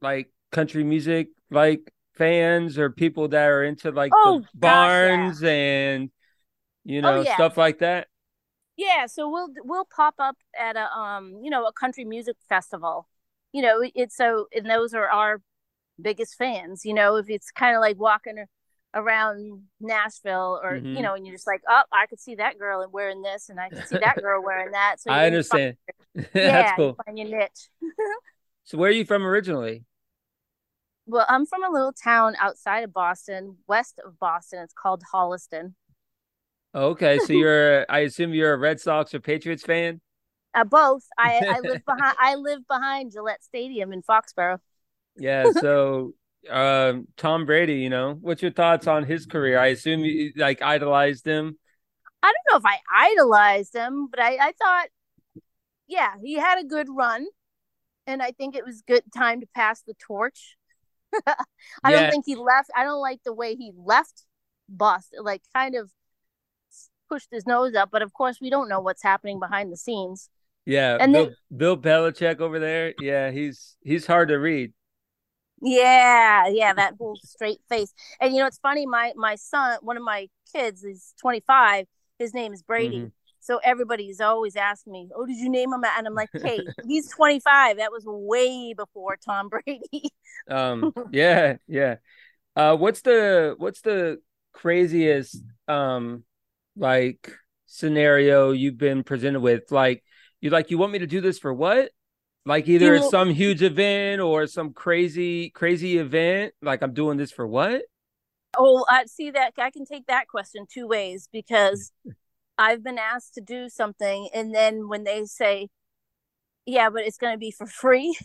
like 0.01 0.31
country 0.51 0.85
music 0.85 1.29
like 1.51 1.93
fans 2.15 2.79
or 2.79 2.91
people 2.91 3.29
that 3.29 3.47
are 3.47 3.65
into 3.65 3.91
like 3.91 4.13
oh, 4.15 4.41
the 4.41 4.47
barns 4.55 5.41
gosh, 5.41 5.47
yeah. 5.47 5.53
and 5.53 6.11
you 6.85 6.99
oh, 6.99 7.03
know 7.03 7.19
oh, 7.19 7.23
yeah. 7.23 7.35
stuff 7.35 7.57
like 7.57 7.79
that. 7.79 8.09
Yeah, 8.77 9.07
so 9.07 9.29
we'll 9.29 9.49
we'll 9.65 9.87
pop 9.95 10.15
up 10.19 10.37
at 10.59 10.77
a 10.77 10.91
um 10.93 11.39
you 11.43 11.51
know 11.51 11.67
a 11.67 11.73
country 11.73 12.05
music 12.05 12.37
festival. 12.49 13.09
You 13.53 13.63
know, 13.63 13.83
it's 13.95 14.17
so 14.17 14.47
and 14.55 14.69
those 14.69 14.95
are 14.95 15.09
our 15.09 15.43
biggest 16.01 16.37
fans. 16.37 16.85
You 16.85 16.95
know, 16.95 17.17
if 17.17 17.29
it's 17.29 17.51
kind 17.51 17.77
of 17.77 17.81
like 17.81 17.99
walking 17.99 18.39
around 18.95 19.63
Nashville 19.81 20.61
or 20.63 20.73
mm-hmm. 20.73 20.97
you 20.97 21.03
know, 21.03 21.15
and 21.15 21.27
you're 21.27 21.35
just 21.35 21.47
like, 21.47 21.63
oh, 21.69 21.83
I 21.93 22.07
could 22.07 22.21
see 22.21 22.35
that 22.37 22.59
girl 22.59 22.87
wearing 22.91 23.23
this, 23.23 23.49
and 23.49 23.59
I 23.59 23.69
could 23.69 23.87
see 23.87 23.99
that 23.99 24.21
girl 24.21 24.43
wearing 24.43 24.73
that. 24.73 25.01
So 25.01 25.11
I 25.11 25.27
understand. 25.27 25.77
Yeah, 26.35 26.77
cool. 26.77 26.95
find 27.07 27.19
your 27.19 27.29
niche. 27.29 27.71
so 28.65 28.77
where 28.77 28.91
are 28.91 28.93
you 28.93 29.07
from 29.07 29.25
originally? 29.25 29.85
Well, 31.07 31.25
I'm 31.27 31.47
from 31.47 31.65
a 31.65 31.71
little 31.71 31.95
town 31.95 32.37
outside 32.39 32.85
of 32.85 32.93
Boston, 32.93 33.57
west 33.67 33.99
of 34.05 34.19
Boston. 34.19 34.59
It's 34.63 34.75
called 34.75 35.03
Holliston. 35.11 35.73
Okay, 36.75 37.19
so 37.19 37.33
you're 37.33 37.87
I 37.89 38.01
assume 38.01 38.35
you're 38.35 38.53
a 38.53 38.59
Red 38.59 38.79
Sox 38.79 39.15
or 39.15 39.21
Patriots 39.21 39.63
fan? 39.63 40.03
Uh, 40.55 40.65
both. 40.65 41.07
I 41.19 41.39
I 41.39 41.61
live 41.61 41.85
behind 41.87 42.17
I 42.21 42.35
live 42.35 42.69
behind 42.69 43.13
Gillette 43.13 43.43
Stadium 43.43 43.93
in 43.93 44.03
Foxborough. 44.03 44.59
Yeah, 45.17 45.51
so 45.53 46.13
um, 46.51 47.09
Tom 47.17 47.47
Brady, 47.47 47.77
you 47.77 47.91
know, 47.91 48.19
what's 48.21 48.43
your 48.43 48.53
thoughts 48.53 48.87
on 48.87 49.05
his 49.05 49.27
career? 49.27 49.59
I 49.59 49.69
assume 49.69 50.01
you 50.01 50.33
like 50.37 50.63
idolized 50.63 51.27
him. 51.27 51.59
I 52.23 52.33
don't 52.33 52.53
know 52.53 52.69
if 52.69 52.75
I 52.75 53.11
idolized 53.11 53.75
him, 53.75 54.09
but 54.09 54.21
I, 54.21 54.37
I 54.37 54.53
thought 54.53 54.89
yeah, 55.93 56.13
he 56.23 56.35
had 56.35 56.59
a 56.59 56.65
good 56.65 56.89
run, 56.91 57.27
and 58.07 58.23
I 58.23 58.33
think 58.33 58.57
it 58.57 58.65
was 58.65 58.83
good 58.83 59.03
time 59.15 59.41
to 59.41 59.47
pass 59.55 59.83
the 59.83 59.95
torch. 59.95 60.57
I 61.27 61.35
yeah. 61.85 62.01
don't 62.01 62.11
think 62.11 62.25
he 62.27 62.35
left. 62.35 62.71
I 62.75 62.85
don't 62.85 63.01
like 63.01 63.21
the 63.25 63.35
way 63.35 63.55
he 63.55 63.73
left 63.77 64.25
Boston, 64.69 65.21
like 65.23 65.43
kind 65.55 65.75
of 65.75 65.91
pushed 67.11 67.29
his 67.31 67.47
nose 67.47 67.75
up. 67.75 67.91
But 67.93 68.01
of 68.03 68.15
course, 68.15 68.39
we 68.41 68.49
don't 68.49 68.69
know 68.71 68.81
what's 68.81 69.03
happening 69.03 69.39
behind 69.39 69.71
the 69.71 69.77
scenes. 69.77 70.31
Yeah, 70.65 70.97
and 70.99 71.13
Bill, 71.13 71.25
then, 71.27 71.37
Bill 71.55 71.77
Belichick 71.77 72.41
over 72.41 72.59
there. 72.59 72.95
Yeah, 72.99 73.31
he's 73.31 73.77
he's 73.83 74.07
hard 74.07 74.29
to 74.29 74.37
read. 74.37 74.73
Yeah, 75.63 76.49
yeah, 76.49 76.73
that 76.75 76.95
whole 76.99 77.17
straight 77.23 77.61
face. 77.69 77.95
And 78.21 78.35
you 78.35 78.41
know, 78.41 78.47
it's 78.47 78.59
funny. 78.59 78.87
My 78.87 79.13
my 79.17 79.37
son, 79.37 79.79
one 79.83 79.97
of 79.97 80.03
my 80.03 80.29
kids, 80.53 80.85
is 80.85 81.15
twenty 81.21 81.41
five. 81.47 81.87
His 82.19 82.35
name 82.35 82.53
is 82.53 82.63
Brady. 82.63 82.99
Mm-hmm. 82.99 83.07
So 83.41 83.59
everybody's 83.65 84.21
always 84.21 84.55
asking 84.55 84.93
me, 84.93 85.09
"Oh, 85.15 85.27
did 85.27 85.37
you 85.37 85.49
name 85.49 85.73
him?" 85.73 85.83
And 85.97 86.07
I'm 86.07 86.15
like, 86.15 86.31
"Hey, 86.43 86.61
he's 86.87 87.09
25. 87.11 87.79
That 87.79 87.91
was 87.91 88.05
way 88.07 88.75
before 88.75 89.17
Tom 89.25 89.49
Brady." 89.65 90.11
um, 90.49 90.93
yeah, 91.11 91.57
yeah. 91.67 91.97
Uh, 92.55 92.77
what's 92.77 93.01
the 93.01 93.55
what's 93.59 93.81
the 93.81 94.21
craziest 94.53 95.43
um 95.69 96.25
like 96.77 97.33
scenario 97.67 98.53
you've 98.53 98.79
been 98.79 99.03
presented 99.03 99.41
with? 99.41 99.71
Like, 99.71 100.05
you 100.41 100.51
like 100.51 100.71
you 100.71 100.79
want 100.79 100.93
me 100.93 101.01
to 101.01 101.07
do 101.07 101.21
this 101.21 101.39
for 101.39 101.53
what? 101.53 101.91
Like 102.45 102.69
either 102.69 102.95
you 102.95 103.01
know, 103.01 103.11
some 103.11 103.31
huge 103.31 103.63
event 103.63 104.21
or 104.21 104.47
some 104.47 104.73
crazy 104.73 105.51
crazy 105.51 105.99
event. 105.99 106.55
Like 106.61 106.83
I'm 106.83 106.93
doing 106.93 107.17
this 107.17 107.31
for 107.31 107.47
what? 107.47 107.83
Oh, 108.59 108.85
I 108.89 109.05
see 109.07 109.31
that 109.31 109.55
I 109.59 109.71
can 109.71 109.85
take 109.85 110.07
that 110.07 110.27
question 110.29 110.67
two 110.73 110.87
ways 110.89 111.29
because 111.33 111.93
I've 112.59 112.83
been 112.83 112.99
asked 112.99 113.35
to 113.35 113.41
do 113.41 113.69
something, 113.69 114.29
and 114.35 114.55
then 114.55 114.89
when 114.89 115.05
they 115.05 115.25
say, 115.25 115.69
"Yeah, 116.67 116.91
but 116.91 117.03
it's 117.03 117.17
going 117.17 117.33
to 117.33 117.39
be 117.39 117.53
for 117.53 117.67
free," 117.67 118.17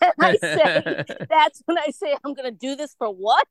I 0.20 0.36
say, 0.36 1.04
"That's 1.30 1.62
when 1.64 1.78
I 1.78 1.90
say 1.90 2.14
I'm 2.24 2.34
going 2.34 2.50
to 2.50 2.56
do 2.56 2.76
this 2.76 2.94
for 2.98 3.08
what?" 3.08 3.46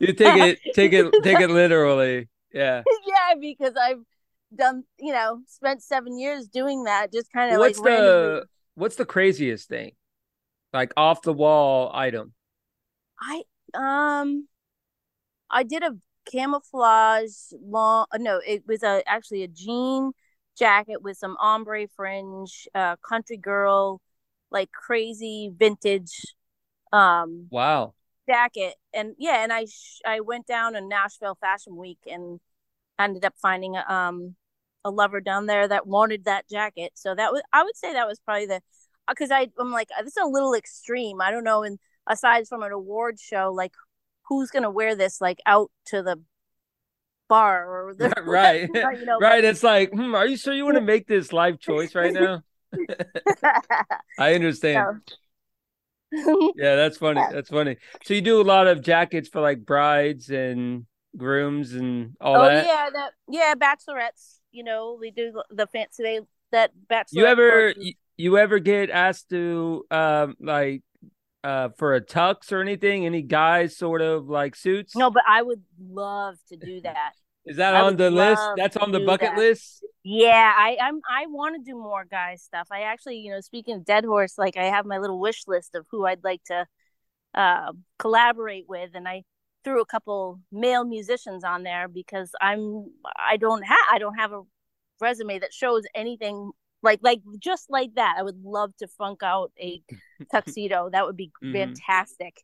you 0.00 0.12
take 0.12 0.38
it, 0.38 0.58
take 0.74 0.92
it, 0.92 1.12
take 1.22 1.40
it 1.40 1.50
literally. 1.50 2.28
Yeah. 2.52 2.82
yeah, 3.06 3.34
because 3.40 3.74
I've 3.76 4.04
done, 4.56 4.84
you 4.98 5.12
know, 5.12 5.40
spent 5.46 5.82
seven 5.82 6.18
years 6.18 6.48
doing 6.48 6.84
that. 6.84 7.12
Just 7.12 7.32
kind 7.32 7.52
of 7.52 7.58
what's 7.58 7.78
like 7.78 7.94
the 7.94 8.00
randomly. 8.00 8.48
what's 8.74 8.96
the 8.96 9.04
craziest 9.04 9.68
thing, 9.68 9.92
like 10.72 10.92
off 10.96 11.22
the 11.22 11.32
wall 11.32 11.90
item? 11.94 12.34
I 13.20 13.42
um, 13.74 14.48
I 15.50 15.62
did 15.62 15.82
a 15.82 15.96
camouflage 16.30 17.52
long 17.62 18.06
uh, 18.12 18.18
no 18.18 18.40
it 18.46 18.62
was 18.66 18.82
a 18.82 19.02
actually 19.06 19.42
a 19.42 19.48
jean 19.48 20.12
jacket 20.56 21.02
with 21.02 21.16
some 21.18 21.36
ombre 21.38 21.86
fringe 21.94 22.66
uh 22.74 22.96
country 23.06 23.36
girl 23.36 24.00
like 24.50 24.70
crazy 24.72 25.52
vintage 25.54 26.34
um 26.92 27.46
wow 27.50 27.92
jacket 28.26 28.74
and 28.94 29.14
yeah 29.18 29.42
and 29.42 29.52
i 29.52 29.66
sh- 29.66 30.00
i 30.06 30.20
went 30.20 30.46
down 30.46 30.74
in 30.74 30.88
nashville 30.88 31.36
fashion 31.40 31.76
week 31.76 31.98
and 32.10 32.40
ended 32.98 33.24
up 33.24 33.34
finding 33.42 33.76
a, 33.76 33.84
um 33.92 34.34
a 34.84 34.90
lover 34.90 35.20
down 35.20 35.46
there 35.46 35.66
that 35.66 35.86
wanted 35.86 36.24
that 36.24 36.48
jacket. 36.48 36.92
So 36.94 37.14
that 37.14 37.32
was 37.32 37.42
i 37.52 37.62
would 37.62 37.76
say 37.76 37.92
that 37.92 38.06
was 38.06 38.20
probably 38.20 38.46
the 38.46 38.60
because 39.08 39.30
i 39.30 39.48
i'm 39.58 39.70
like 39.70 39.88
this 40.00 40.16
is 40.16 40.22
a 40.22 40.28
little 40.28 40.54
extreme. 40.54 41.20
I 41.20 41.30
don't 41.30 41.44
know 41.44 41.62
and 41.62 41.78
aside 42.06 42.46
from 42.46 42.62
an 42.62 42.72
award 42.72 43.18
show 43.18 43.52
like 43.52 43.72
who's 44.28 44.50
gonna 44.50 44.70
wear 44.70 44.94
this 44.94 45.20
like 45.20 45.38
out 45.46 45.70
to 45.86 46.02
the 46.02 46.20
bar 47.28 47.88
or 47.88 47.94
the 47.94 48.12
right. 48.26 48.68
you 48.72 49.04
know, 49.04 49.18
right. 49.18 49.44
It's 49.44 49.62
like 49.62 49.90
hmm, 49.92 50.14
are 50.14 50.26
you 50.26 50.36
sure 50.36 50.54
you 50.54 50.64
want 50.64 50.76
to 50.76 50.82
make 50.82 51.06
this 51.06 51.32
life 51.32 51.58
choice 51.58 51.94
right 51.94 52.12
now? 52.12 52.42
I 54.18 54.34
understand. 54.34 55.00
Yeah 56.12 56.76
that's 56.76 56.98
funny. 56.98 57.22
That's 57.32 57.50
funny. 57.50 57.76
So 58.04 58.14
you 58.14 58.20
do 58.20 58.40
a 58.40 58.44
lot 58.44 58.66
of 58.66 58.82
jackets 58.82 59.28
for 59.28 59.40
like 59.40 59.64
brides 59.64 60.30
and 60.30 60.86
grooms 61.16 61.74
and 61.74 62.16
all 62.20 62.36
oh, 62.36 62.48
that? 62.48 62.66
yeah 62.66 62.90
that 62.92 63.12
yeah 63.28 63.54
bachelorettes 63.54 64.40
you 64.54 64.64
know 64.64 64.96
we 64.98 65.10
do 65.10 65.42
the 65.50 65.66
fancy 65.66 66.20
that 66.52 66.70
bachelor 66.88 67.20
you 67.20 67.26
ever 67.26 67.74
you, 67.76 67.92
you 68.16 68.38
ever 68.38 68.58
get 68.58 68.90
asked 68.90 69.28
to 69.30 69.84
um 69.90 70.36
like 70.40 70.82
uh 71.42 71.68
for 71.76 71.94
a 71.94 72.00
tux 72.00 72.52
or 72.52 72.60
anything? 72.60 73.06
Any 73.06 73.22
guys 73.22 73.76
sort 73.76 74.00
of 74.00 74.28
like 74.28 74.56
suits? 74.56 74.96
No, 74.96 75.10
but 75.10 75.24
I 75.28 75.42
would 75.42 75.62
love 75.78 76.36
to 76.48 76.56
do 76.56 76.80
that. 76.82 77.12
Is 77.44 77.58
that 77.58 77.74
I 77.74 77.80
on 77.80 77.96
the 77.96 78.10
list? 78.10 78.42
That's 78.56 78.76
on 78.76 78.90
the 78.90 79.00
bucket 79.00 79.32
that. 79.32 79.38
list. 79.38 79.84
Yeah, 80.02 80.52
I 80.56 80.78
I'm 80.80 81.00
I 81.10 81.26
want 81.26 81.56
to 81.56 81.70
do 81.70 81.76
more 81.76 82.06
guy 82.10 82.36
stuff. 82.36 82.68
I 82.70 82.82
actually, 82.82 83.18
you 83.18 83.32
know, 83.32 83.40
speaking 83.40 83.76
of 83.76 83.84
Dead 83.84 84.04
Horse, 84.04 84.38
like 84.38 84.56
I 84.56 84.64
have 84.64 84.86
my 84.86 84.98
little 84.98 85.20
wish 85.20 85.42
list 85.46 85.74
of 85.74 85.86
who 85.90 86.06
I'd 86.06 86.24
like 86.24 86.42
to 86.44 86.66
uh, 87.34 87.72
collaborate 87.98 88.64
with, 88.68 88.90
and 88.94 89.06
I 89.06 89.24
threw 89.64 89.80
a 89.80 89.86
couple 89.86 90.40
male 90.52 90.84
musicians 90.84 91.42
on 91.42 91.62
there 91.62 91.88
because 91.88 92.30
I'm 92.40 92.90
I 93.16 93.36
don't 93.36 93.62
have 93.62 93.86
I 93.90 93.98
don't 93.98 94.16
have 94.16 94.32
a 94.32 94.42
resume 95.00 95.38
that 95.40 95.52
shows 95.52 95.82
anything 95.94 96.52
like 96.82 97.00
like 97.02 97.20
just 97.38 97.70
like 97.70 97.94
that. 97.94 98.16
I 98.18 98.22
would 98.22 98.42
love 98.44 98.76
to 98.78 98.86
funk 98.86 99.22
out 99.22 99.52
a 99.58 99.82
tuxedo. 100.30 100.90
That 100.92 101.06
would 101.06 101.16
be 101.16 101.32
mm-hmm. 101.42 101.52
fantastic. 101.52 102.36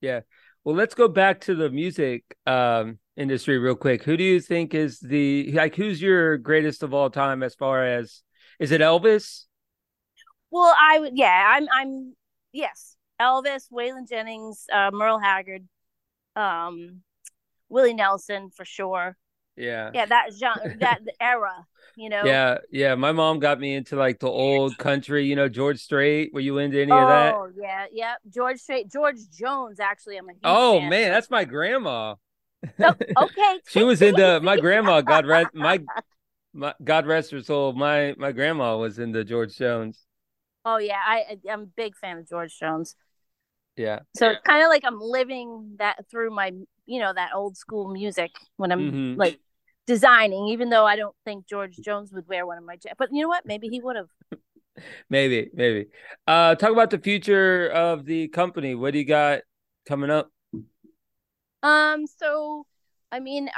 Yeah. 0.00 0.20
Well 0.64 0.74
let's 0.74 0.94
go 0.94 1.08
back 1.08 1.40
to 1.42 1.54
the 1.54 1.70
music 1.70 2.24
um 2.46 2.98
industry 3.16 3.58
real 3.58 3.76
quick. 3.76 4.02
Who 4.02 4.16
do 4.16 4.24
you 4.24 4.40
think 4.40 4.74
is 4.74 4.98
the 5.00 5.50
like 5.52 5.76
who's 5.76 6.02
your 6.02 6.36
greatest 6.36 6.82
of 6.82 6.92
all 6.92 7.10
time 7.10 7.42
as 7.42 7.54
far 7.54 7.86
as 7.86 8.22
is 8.58 8.72
it 8.72 8.80
elvis? 8.80 9.44
Well 10.50 10.74
i 10.80 11.00
would 11.00 11.18
yeah 11.18 11.56
i'm 11.56 11.66
i'm 11.74 12.14
yes 12.52 12.94
elvis 13.20 13.64
waylon 13.72 14.08
jennings 14.08 14.66
uh 14.72 14.90
merle 14.92 15.18
haggard 15.18 15.66
um 16.36 17.02
willie 17.68 17.94
nelson 17.94 18.50
for 18.50 18.64
sure. 18.64 19.16
Yeah. 19.56 19.90
Yeah 19.94 20.06
that 20.06 20.30
genre 20.36 20.76
that 20.80 21.00
era 21.20 21.66
you 21.96 22.08
know? 22.08 22.24
Yeah 22.24 22.58
yeah 22.70 22.94
my 22.94 23.12
mom 23.12 23.38
got 23.38 23.60
me 23.60 23.74
into 23.74 23.96
like 23.96 24.18
the 24.18 24.28
old 24.28 24.76
country 24.78 25.26
you 25.26 25.36
know 25.36 25.48
george 25.48 25.78
strait 25.78 26.32
were 26.32 26.40
you 26.40 26.58
into 26.58 26.80
any 26.80 26.90
oh, 26.90 26.98
of 26.98 27.08
that? 27.08 27.34
Oh 27.34 27.48
yeah 27.56 27.86
yeah 27.92 28.14
george 28.28 28.58
strait 28.58 28.90
george 28.90 29.18
jones 29.30 29.78
actually 29.80 30.16
i'm 30.16 30.28
a 30.28 30.32
oh 30.42 30.80
fan. 30.80 30.90
man 30.90 31.10
that's 31.12 31.30
my 31.30 31.44
grandma. 31.44 32.16
Oh, 32.80 32.94
okay 33.16 33.60
she 33.68 33.82
was 33.84 34.02
into 34.02 34.40
my 34.40 34.56
grandma 34.56 35.00
god 35.02 35.26
rest 35.26 35.54
my, 35.54 35.80
my 36.52 36.74
god 36.82 37.06
rest 37.06 37.30
her 37.30 37.42
soul 37.42 37.72
my 37.72 38.14
my 38.18 38.32
grandma 38.32 38.76
was 38.76 38.98
into 38.98 39.24
george 39.24 39.56
jones. 39.56 40.04
Oh 40.64 40.78
yeah 40.78 40.98
i 41.06 41.38
i'm 41.48 41.60
a 41.62 41.66
big 41.66 41.94
fan 41.94 42.18
of 42.18 42.28
george 42.28 42.58
jones 42.58 42.96
yeah 43.76 44.00
so 44.16 44.30
it's 44.30 44.40
kind 44.46 44.62
of 44.62 44.68
like 44.68 44.82
i'm 44.84 45.00
living 45.00 45.74
that 45.78 45.96
through 46.10 46.30
my 46.30 46.52
you 46.86 47.00
know 47.00 47.12
that 47.12 47.30
old 47.34 47.56
school 47.56 47.92
music 47.92 48.30
when 48.56 48.70
i'm 48.70 48.80
mm-hmm. 48.80 49.18
like 49.18 49.38
designing, 49.86 50.48
even 50.48 50.70
though 50.70 50.86
I 50.86 50.96
don't 50.96 51.14
think 51.24 51.46
George 51.46 51.76
Jones 51.76 52.12
would 52.12 52.26
wear 52.28 52.46
one 52.46 52.58
of 52.58 52.64
my 52.64 52.76
jackets. 52.76 52.96
But 52.98 53.10
you 53.12 53.22
know 53.22 53.28
what? 53.28 53.46
Maybe 53.46 53.68
he 53.68 53.80
would 53.80 53.96
have. 53.96 54.08
maybe, 55.10 55.50
maybe. 55.52 55.86
Uh, 56.26 56.54
talk 56.54 56.70
about 56.70 56.90
the 56.90 56.98
future 56.98 57.68
of 57.68 58.04
the 58.04 58.28
company. 58.28 58.74
What 58.74 58.92
do 58.92 58.98
you 58.98 59.04
got 59.04 59.40
coming 59.86 60.10
up? 60.10 60.30
Um, 61.62 62.06
so 62.06 62.66
I 63.10 63.20
mean, 63.20 63.48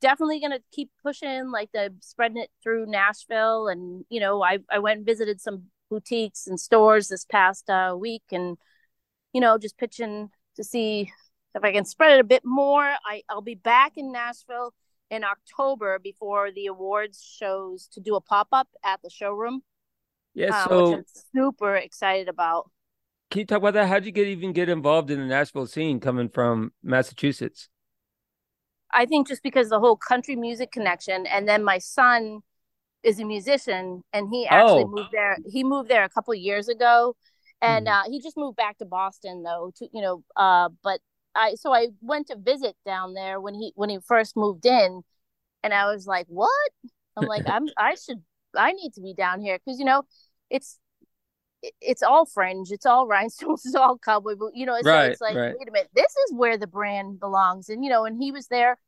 definitely 0.00 0.40
gonna 0.40 0.60
keep 0.72 0.90
pushing 1.02 1.50
like 1.50 1.70
the 1.72 1.94
spreading 2.00 2.38
it 2.38 2.50
through 2.62 2.86
Nashville, 2.86 3.68
and 3.68 4.04
you 4.08 4.20
know, 4.20 4.42
I 4.42 4.58
I 4.70 4.78
went 4.78 4.98
and 4.98 5.06
visited 5.06 5.40
some 5.40 5.64
boutiques 5.90 6.46
and 6.46 6.58
stores 6.58 7.08
this 7.08 7.24
past 7.24 7.70
uh, 7.70 7.96
week, 7.98 8.24
and 8.30 8.58
you 9.36 9.40
know, 9.42 9.58
just 9.58 9.76
pitching 9.76 10.30
to 10.56 10.64
see 10.64 11.12
if 11.54 11.62
I 11.62 11.70
can 11.70 11.84
spread 11.84 12.12
it 12.16 12.20
a 12.20 12.24
bit 12.24 12.40
more. 12.42 12.94
I 13.04 13.20
I'll 13.28 13.42
be 13.42 13.54
back 13.54 13.92
in 13.98 14.10
Nashville 14.10 14.72
in 15.10 15.24
October 15.24 15.98
before 15.98 16.50
the 16.50 16.64
awards 16.68 17.22
shows 17.22 17.86
to 17.92 18.00
do 18.00 18.16
a 18.16 18.20
pop 18.22 18.48
up 18.50 18.68
at 18.82 19.02
the 19.02 19.10
showroom. 19.10 19.60
Yeah, 20.32 20.56
uh, 20.56 20.68
so 20.68 20.94
I'm 20.94 21.04
super 21.34 21.76
excited 21.76 22.28
about. 22.28 22.70
Can 23.30 23.40
you 23.40 23.44
talk 23.44 23.58
about 23.58 23.74
that? 23.74 23.88
How'd 23.90 24.06
you 24.06 24.10
get 24.10 24.26
even 24.26 24.54
get 24.54 24.70
involved 24.70 25.10
in 25.10 25.18
the 25.18 25.26
Nashville 25.26 25.66
scene 25.66 26.00
coming 26.00 26.30
from 26.30 26.72
Massachusetts? 26.82 27.68
I 28.94 29.04
think 29.04 29.28
just 29.28 29.42
because 29.42 29.68
the 29.68 29.80
whole 29.80 29.96
country 29.96 30.34
music 30.34 30.72
connection, 30.72 31.26
and 31.26 31.46
then 31.46 31.62
my 31.62 31.76
son 31.76 32.40
is 33.02 33.20
a 33.20 33.24
musician, 33.26 34.02
and 34.14 34.30
he 34.32 34.46
actually 34.46 34.84
oh. 34.84 34.92
moved 34.96 35.10
there. 35.12 35.36
He 35.46 35.62
moved 35.62 35.90
there 35.90 36.04
a 36.04 36.08
couple 36.08 36.34
years 36.34 36.68
ago, 36.68 37.16
and 37.62 37.86
mm. 37.86 37.90
uh, 37.90 38.02
he 38.10 38.20
just 38.20 38.36
moved 38.36 38.56
back 38.56 38.78
to 38.78 38.84
Boston 38.84 39.42
though. 39.42 39.72
To 39.76 39.88
you 39.92 40.02
know, 40.02 40.22
uh, 40.36 40.68
but 40.82 41.00
I 41.34 41.54
so 41.54 41.72
I 41.72 41.88
went 42.00 42.28
to 42.28 42.36
visit 42.36 42.76
down 42.84 43.14
there 43.14 43.40
when 43.40 43.54
he 43.54 43.72
when 43.74 43.90
he 43.90 43.98
first 44.06 44.36
moved 44.36 44.66
in, 44.66 45.02
and 45.62 45.74
I 45.74 45.86
was 45.92 46.06
like, 46.06 46.26
"What?" 46.28 46.50
I'm 47.16 47.26
like, 47.26 47.44
"I'm 47.48 47.68
I 47.76 47.94
should 47.94 48.22
I 48.56 48.72
need 48.72 48.92
to 48.94 49.00
be 49.00 49.14
down 49.14 49.40
here 49.40 49.58
because 49.64 49.78
you 49.78 49.84
know, 49.84 50.02
it's 50.50 50.78
it's 51.80 52.02
all 52.02 52.26
fringe, 52.26 52.70
it's 52.70 52.86
all 52.86 53.06
rhinestones, 53.08 53.64
it's 53.64 53.74
all 53.74 53.98
cowboy. 53.98 54.34
You 54.54 54.66
know, 54.66 54.74
it's, 54.74 54.86
right, 54.86 55.12
it's 55.12 55.20
like, 55.20 55.36
right. 55.36 55.54
wait 55.58 55.68
a 55.68 55.72
minute, 55.72 55.90
this 55.94 56.14
is 56.26 56.34
where 56.34 56.58
the 56.58 56.66
brand 56.66 57.18
belongs. 57.20 57.68
And 57.68 57.84
you 57.84 57.90
know, 57.90 58.04
and 58.04 58.22
he 58.22 58.32
was 58.32 58.48
there 58.48 58.78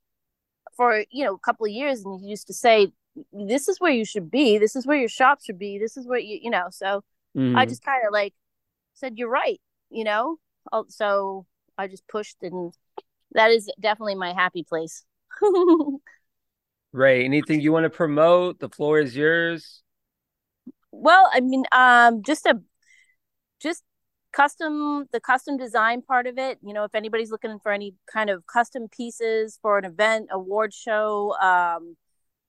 for 0.77 1.05
you 1.11 1.25
know 1.25 1.35
a 1.35 1.39
couple 1.39 1.67
of 1.67 1.73
years, 1.73 2.05
and 2.05 2.21
he 2.21 2.29
used 2.29 2.47
to 2.49 2.55
say, 2.55 2.89
this 3.33 3.69
is 3.69 3.81
where 3.81 3.93
you 3.93 4.05
should 4.05 4.31
be. 4.31 4.59
This 4.59 4.77
is 4.77 4.87
where 4.87 4.99
your 4.99 5.09
shop 5.09 5.39
should 5.43 5.59
be. 5.59 5.79
This 5.79 5.97
is 5.97 6.07
where 6.07 6.19
you, 6.19 6.39
you 6.43 6.51
know. 6.51 6.67
So 6.71 7.03
Mhm. 7.37 7.57
I 7.57 7.67
just 7.67 7.85
kind 7.85 8.07
of 8.07 8.13
like 8.13 8.35
said, 8.99 9.19
you're 9.19 9.31
right, 9.31 9.61
you 9.91 10.05
know. 10.05 10.37
So 10.89 11.47
I 11.79 11.87
just 11.89 12.07
pushed, 12.09 12.37
and 12.43 12.73
that 13.33 13.51
is 13.51 13.71
definitely 13.81 14.17
my 14.17 14.33
happy 14.33 14.65
place. 14.65 15.05
Rae, 16.93 17.25
anything 17.25 17.61
you 17.61 17.73
want 17.73 17.85
to 17.85 17.91
promote? 17.91 18.61
The 18.61 18.69
floor 18.69 18.99
is 18.99 19.17
yours. 19.17 19.83
well, 20.91 21.29
I 21.33 21.41
mean, 21.41 21.65
um, 21.73 22.23
just 22.23 22.47
a 22.47 22.61
just 23.61 23.83
custom 24.33 25.07
the 25.13 25.21
custom 25.21 25.57
design 25.57 26.03
part 26.03 26.27
of 26.27 26.39
it. 26.39 26.59
You 26.63 26.75
know, 26.75 26.85
if 26.85 26.95
anybody's 26.95 27.31
looking 27.31 27.59
for 27.63 27.73
any 27.73 27.95
kind 28.13 28.31
of 28.31 28.47
custom 28.47 28.89
pieces 28.89 29.59
for 29.63 29.79
an 29.79 29.85
event, 29.85 30.29
award 30.31 30.73
show, 30.75 31.35
um, 31.41 31.97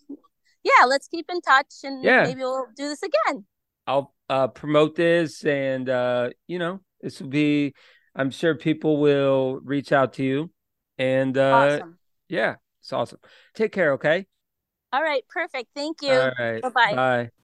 Yeah, 0.63 0.85
let's 0.85 1.07
keep 1.07 1.29
in 1.29 1.41
touch 1.41 1.73
and 1.83 2.03
Yeah. 2.03 2.23
maybe 2.23 2.39
we'll 2.39 2.67
do 2.75 2.87
this 2.87 3.03
again. 3.03 3.45
I'll 3.85 4.15
uh, 4.29 4.47
promote 4.47 4.95
this, 4.95 5.43
and 5.43 5.89
uh, 5.89 6.29
you 6.47 6.57
know, 6.57 6.79
this 7.01 7.19
will 7.19 7.29
be. 7.29 7.73
I'm 8.15 8.31
sure 8.31 8.55
people 8.55 9.01
will 9.01 9.59
reach 9.63 9.91
out 9.91 10.13
to 10.13 10.23
you, 10.23 10.51
and 10.97 11.37
uh, 11.37 11.79
awesome. 11.79 11.99
yeah, 12.29 12.55
it's 12.79 12.93
awesome. 12.93 13.19
Take 13.55 13.73
care, 13.73 13.93
okay? 13.93 14.25
All 14.93 15.01
right, 15.01 15.25
perfect. 15.27 15.69
Thank 15.75 16.01
you. 16.01 16.13
All 16.13 16.31
right, 16.39 16.61
Bye-bye. 16.61 16.95
Bye. 16.95 17.29